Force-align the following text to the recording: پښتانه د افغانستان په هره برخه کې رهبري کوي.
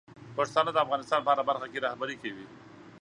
پښتانه 0.37 0.69
د 0.73 0.77
افغانستان 0.85 1.19
په 1.23 1.29
هره 1.31 1.43
برخه 1.49 1.67
کې 1.71 1.83
رهبري 1.85 2.15
کوي. 2.21 2.45